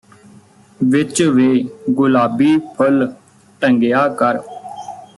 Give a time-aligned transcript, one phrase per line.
[0.79, 1.47] ਵਿਚ ਵੇ
[1.89, 3.07] ਗੁਲਾਬੀ ਫੁੱਲ
[3.61, 4.39] ਟੰਗਿਆ ਕਰ